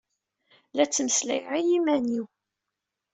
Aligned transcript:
La 0.75 0.85
ttmeslayeɣ 0.87 1.51
i 1.59 1.61
yiman-iw. 1.69 2.25